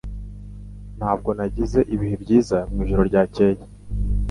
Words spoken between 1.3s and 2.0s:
nagize